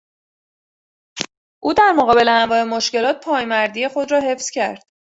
[1.63, 4.83] او در مقابل انواع مشکلات پایمردی خود را حفظ کرد.